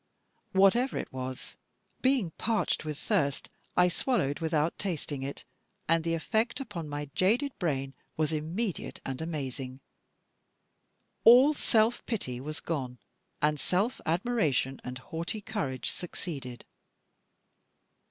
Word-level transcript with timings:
Whatever 0.53 0.97
it 0.97 1.13
was, 1.13 1.57
being 2.01 2.31
parched 2.31 2.83
with 2.83 2.97
thirst, 2.97 3.51
I 3.77 3.87
swallowed 3.87 4.39
without 4.39 4.75
tasting 4.79 5.21
it, 5.21 5.43
and 5.87 6.03
the 6.03 6.15
effect 6.15 6.59
upon 6.59 6.89
my 6.89 7.11
jaded 7.13 7.51
brain 7.59 7.93
was 8.17 8.33
immediate 8.33 8.99
and 9.05 9.21
amazing. 9.21 9.79
All 11.23 11.53
self 11.53 12.03
pity 12.07 12.41
was 12.41 12.59
gone; 12.61 12.97
and 13.43 13.59
self 13.59 14.01
admiration, 14.07 14.81
and 14.83 14.97
haughty 14.97 15.39
courage 15.39 15.91
succeeded. 15.91 16.65